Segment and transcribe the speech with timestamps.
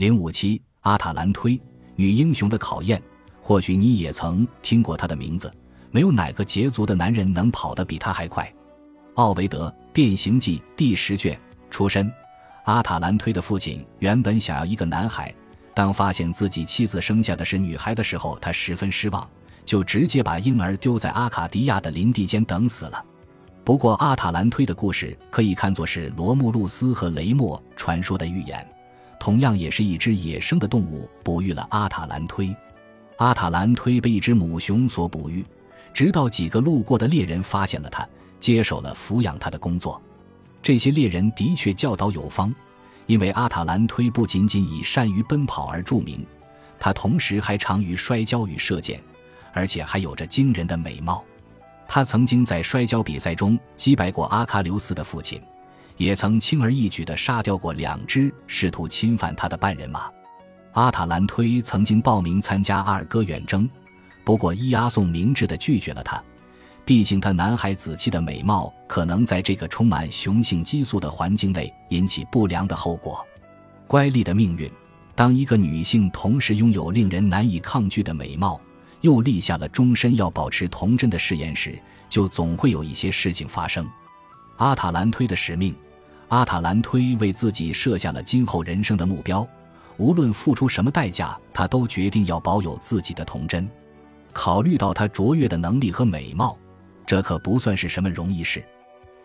[0.00, 1.60] 零五七，阿塔兰忒，
[1.94, 3.02] 女英雄的考验。
[3.38, 5.52] 或许你也曾听过她的名字。
[5.90, 8.50] 没有哪个捷足的男人能跑得比她还快。
[9.16, 12.10] 奥维德《变形记》第十卷出身。
[12.64, 15.34] 阿塔兰忒的父亲原本想要一个男孩，
[15.74, 19.28] 当发现自己妻子生下的是女孩的时候，他十分失望，
[19.66, 23.04] 就直接把婴儿丢在阿卡迪亚的林地间等死了。
[23.62, 28.66] 不过，阿塔兰忒的故事可以看作是罗慕路斯和雷默传说的预言，
[29.20, 32.56] 同样也是一只野生的动物哺育了阿塔兰推。
[33.18, 35.44] 阿塔兰推被一只母熊所哺育，
[35.92, 38.08] 直到几个路过的猎人发现了它，
[38.40, 40.00] 接手了抚养它的工作。
[40.62, 42.52] 这些猎人的确教导有方，
[43.06, 46.26] 因为阿塔兰推不仅仅以善于奔跑而著名，
[46.78, 48.98] 他同时还长于摔跤与射箭，
[49.52, 51.22] 而且还有着惊人的美貌。
[51.86, 55.42] 他曾经在摔跤比赛中击败过阿喀琉斯的父亲，
[56.00, 60.10] 也曾轻而易举地杀掉过两只试图侵犯他的半人马。
[60.72, 63.68] 阿塔兰忒曾经报名参加阿尔戈远征，
[64.24, 66.18] 不过伊阿宋明智地拒绝了他。
[66.86, 73.22] 毕竟，他男孩子气的美貌可能在这个充满雄性激素的环境内引起不良的后果。
[73.86, 74.72] 乖戾的命运，
[75.14, 78.58] 当一个女性同时拥有令人难以抗拒的美貌，
[79.02, 81.78] 又立下了终身要保持童真的誓言时，
[82.08, 83.86] 就总会有一些事情发生。
[84.56, 85.74] 阿塔兰忒的使命，
[86.30, 89.46] 阿塔兰忒为自己设下了今后人生的目标，
[89.96, 93.68] 无论付出什么代价，他都决定要保有自己的童真。
[94.32, 96.56] 考虑到他卓越的能力和美貌。
[97.04, 98.64] 这可不算是什么容易事，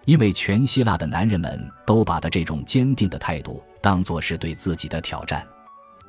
[0.06, 5.45] 因为全希腊的男人们都把他这种坚定的态度当作是对自己的挑战。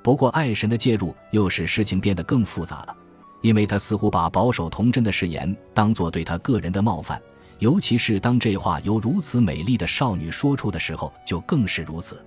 [0.02, 2.96] 不过，爱神的介入又使事情变得更复杂了，
[3.42, 7.20] 因为他似乎把保守童真的誓言当作对他个人的冒犯，
[7.58, 12.22] 尤其是当这话由如此美丽的少女说出的时候，就更是如此。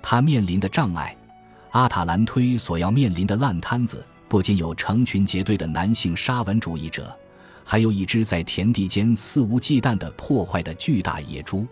[0.00, 1.16] 他面临的障碍，
[1.70, 7.14] 阿塔兰忒所要面临的烂摊子，不仅有成群结队的男性沙文主义者。
[7.64, 11.64] 还有一只在田地间肆无忌惮地破坏的巨大野猪，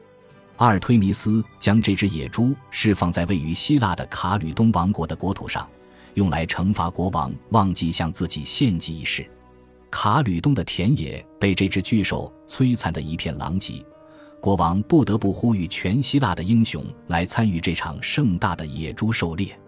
[0.58, 5.68] 阿尔忒弥斯将这只野猪释放在位于希腊的卡吕东王国的国土上，
[6.14, 9.28] 用来惩罚国王忘记向自己献祭一事。
[9.90, 13.84] 卡吕东的田野被这只巨兽摧残的一片狼藉，
[14.40, 19.58] 国王不得不呼吁全希腊的英雄来参与这场盛大的野猪狩猎。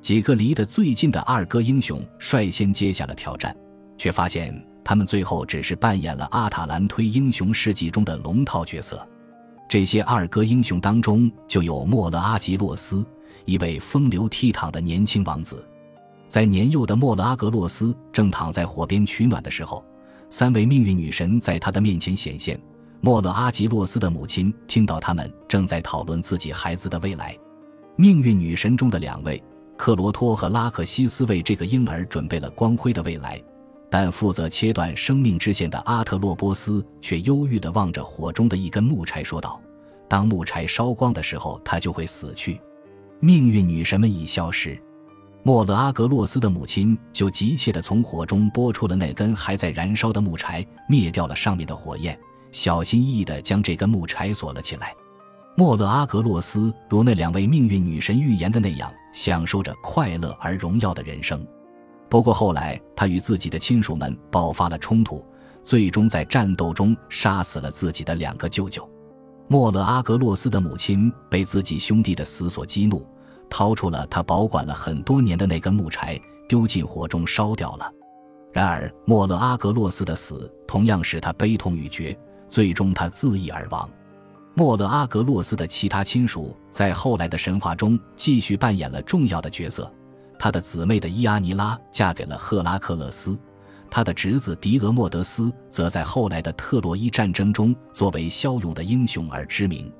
[0.00, 3.56] 几个离得最近的二哥英雄率先接下了挑战，
[3.98, 4.62] 却发现。
[4.84, 9.08] 他们最后只是扮演了阿塔兰忒英雄事迹中的龙套角色。
[9.68, 13.06] 这些二哥英雄当中，就有莫勒阿吉洛斯，
[13.44, 15.64] 一位风流倜傥的年轻王子。
[16.32, 19.84] 在年幼的莫勒阿格洛斯正躺在火边取暖的时候，
[20.30, 22.58] 三位命运女神在他的面前显现。
[23.02, 27.36] 莫勒阿吉洛斯的母亲听到他们正在讨论自己孩子的未来。
[27.96, 29.44] 命运女神中的两位
[29.76, 33.38] 克罗托和拉克西斯为这个婴儿准备了光辉的未来。
[33.90, 39.60] 但负责切断生命之线的阿特洛波斯却忧郁地望着火中的一根木柴，说道
[40.08, 42.58] ：“当木柴烧光的时候，他就会死去。
[43.20, 44.82] 命运女神们已消失。”
[45.44, 52.16] 莫勒阿格洛斯的母亲就急切地从火中拨出了那根还在燃烧的木柴，灭掉了上面的火焰，
[52.52, 54.94] 小心翼翼地将这根木柴锁了起来。
[55.56, 61.44] 莫勒阿格洛斯如那两位命运女神预言的那样，享受着快乐而荣耀的人生。
[62.08, 65.24] 不过后来，他与自己的亲属们爆发了冲突，
[65.64, 68.88] 最终在战斗中杀死了自己的两个舅舅。
[69.48, 73.04] 莫勒阿格洛斯的母亲被自己兄弟的死所激怒，
[73.52, 76.18] 掏出了他保管了很多年的那根木柴，
[76.48, 77.92] 丢进火中烧掉了。
[78.50, 82.18] 然而，莫勒阿格洛斯的死同样使他悲痛欲绝，
[82.48, 83.86] 最终他自缢而亡。
[84.54, 89.92] 莫勒阿格洛斯的其他亲属在后来的神话中继续扮演了重要的角色。
[90.38, 93.38] 他的姊妹的伊阿尼拉嫁给了赫拉克勒斯，
[93.90, 99.92] 他的侄子狄俄莫德斯则在后来的特洛伊战争中作为骁勇的英雄而知名。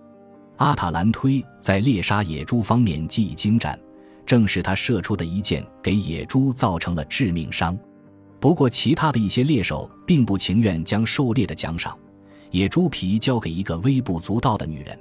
[0.63, 3.77] 阿塔兰推在猎杀野猪方面技艺精湛，
[4.25, 7.77] 正是他射出的一箭给野猪造成了致命伤。
[8.39, 11.99] 不过，其他的一些猎手并不情愿将狩猎的奖赏——
[12.53, 14.97] 野猪皮交给一个微不足道的女人，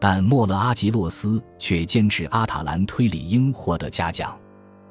[0.00, 4.34] 但莫勒阿吉洛斯却坚持阿塔兰推理应获得嘉奖。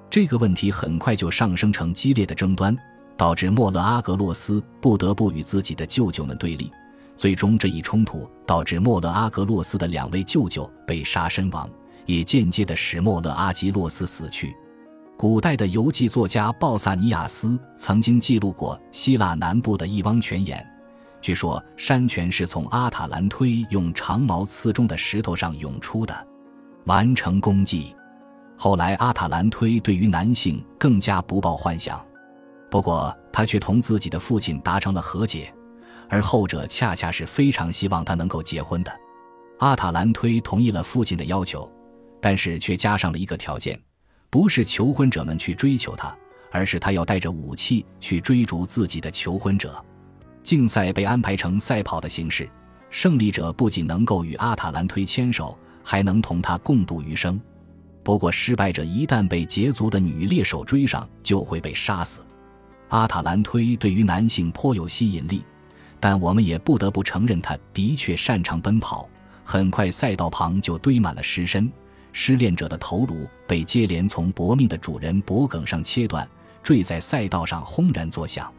[0.08, 2.78] 这个问题很快就上升成激烈的争端，
[3.18, 6.72] 导致莫勒阿格洛斯不得不与自己的舅舅们对立。
[7.16, 11.70] 最终，这一冲突导致莫勒阿格洛斯的两位舅舅被杀身亡，
[12.06, 14.56] 也间接的使莫勒阿吉洛斯死去。
[15.18, 20.66] 古代的游记作家鲍萨尼亚斯曾经记录过希腊南部的一汪泉眼，
[21.22, 26.28] 据说山泉是从阿塔兰推用长矛刺中的石头上涌出的。
[26.86, 27.96] 完成功绩。
[28.58, 32.06] 后来，阿塔兰推对于男性更加不抱幻想，
[32.70, 35.52] 不过他却同自己的父亲达成了和解，
[36.10, 38.92] 而后者恰恰是非常希望他能够结婚的。
[39.60, 41.69] 阿塔兰推同意了父亲的要求，
[42.22, 43.80] 但是却加上了一个条件：
[44.30, 46.16] 不是求婚者们去追求他，
[46.52, 49.84] 而是他要带着武器去追逐自己的求婚者。
[50.44, 52.50] 竞赛被安排成赛跑的形式，
[52.90, 57.40] 胜利者不仅能够与阿塔兰推牵手，还能同他共度余生。
[58.04, 62.22] 不过，失败者一旦被捷足的女猎手追上，就会被杀死。
[62.90, 65.44] 阿塔兰推对于男性颇有吸引力，
[66.06, 69.10] 但我们也不得不承认，他的确擅长奔跑。
[69.44, 71.68] 很快，赛道旁就堆满了尸身，
[72.13, 76.30] 失恋者的头颅被接连从搏命的主人脖颈上切断，
[76.62, 78.54] 坠在赛道上轰然作响。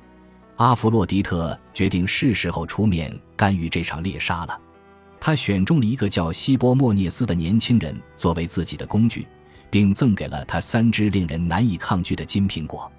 [0.56, 4.60] 阿弗洛狄特决定是时候出面干预这场猎杀了。
[5.20, 9.24] 他选中了一个叫希波莫涅斯的年轻人作为自己的工具。
[9.70, 12.90] 并赠给了他三只令人难以抗拒的金苹果。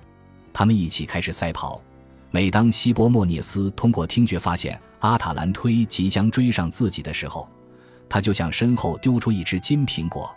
[0.54, 1.82] 他们一起开始赛跑。
[2.30, 7.48] 每当希波莫涅斯通过听觉发现阿塔兰忒即将追上自己的时候，
[8.10, 10.36] 他就向身后丢出一只金苹果，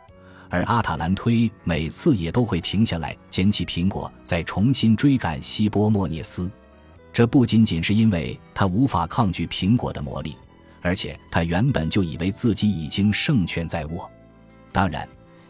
[0.48, 6.50] 而阿塔兰忒每次也都会停下来捡起苹果，再重新追赶希波莫涅斯。
[7.12, 10.36] 这不仅仅是因为他无法抗拒苹果的魔力，
[10.80, 14.10] 而且他原本就以为自己已经胜券在握。
[14.72, 15.06] 当然。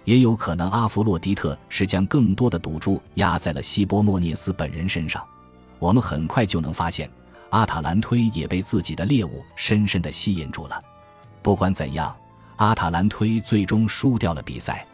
[0.06, 5.22] 也有可能，阿弗洛狄特是将更多的赌注压在了希波莫涅斯本人身上。
[5.80, 7.10] 我们很快就能发现，
[7.48, 10.80] 阿塔兰忒也被自己的猎物深深地吸引住了。
[11.42, 12.14] 不管怎样，
[12.56, 14.86] 阿塔兰忒最终输掉了比赛，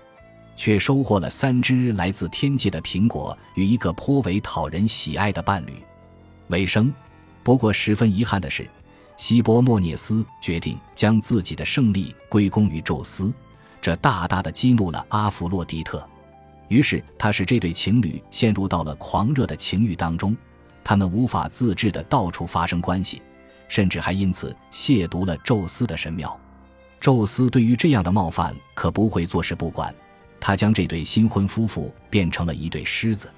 [0.57, 5.75] 却收获了三只来自天界的苹果与一个颇为讨人喜爱的伴侣。
[6.49, 6.91] 尾声。
[7.43, 8.69] 不过，十分遗憾的是，
[9.17, 13.33] 希波莫涅斯决定将自己的胜利归功于宙斯。
[13.81, 16.05] 这大大的激怒了阿弗洛狄特，
[16.67, 20.37] 于是他使这对情侣陷入到了狂热的情欲当中，
[20.89, 23.21] 他们无法自制的到处发生关系，
[23.67, 26.39] 甚至还因此亵渎了宙斯的神庙。
[27.01, 29.93] 宙斯对于这样的冒犯可不会坐视不管，
[30.39, 33.29] 他将这对新婚夫妇变成了一对狮子。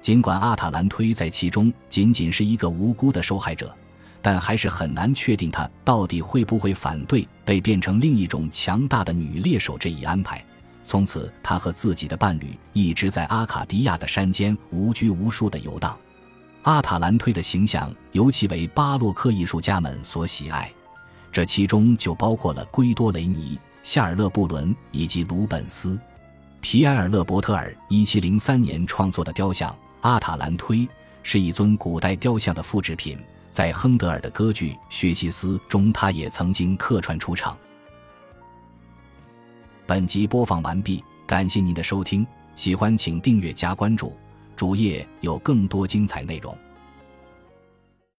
[0.00, 3.74] 尽管阿塔兰忒在其中仅仅是一个无辜的受害者。
[4.22, 10.42] 但还是很难确定他到底会不会反对被变成另一种强大的女猎手这一安排。
[10.82, 15.94] 从此，他和自己的伴侣一直在阿卡迪亚的山间无拘无束地游荡。
[16.64, 20.72] 阿塔兰忒的形象尤其为巴洛克艺术家们所喜爱，
[21.30, 25.98] 这其中就包括了圭多雷尼、夏尔勒布伦以及鲁本斯。
[26.62, 30.88] 皮埃尔勒伯特尔1703年创作的雕像阿塔兰忒
[31.22, 33.18] 是一尊古代雕像的复制品。
[33.50, 37.56] 在亨德尔的歌剧《薛西斯》中，他也曾经客串出场。
[39.86, 42.26] 本集播放完毕，感谢您的收听，
[42.56, 44.16] 喜欢请订阅加关注，
[44.56, 46.56] 主页有更多精彩内容。